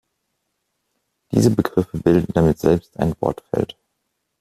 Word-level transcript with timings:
Diese 1.31 1.51
Begriffe 1.51 1.99
bilden 1.99 2.33
damit 2.33 2.57
selbst 2.57 2.97
ein 2.97 3.13
Wortfeld. 3.19 3.77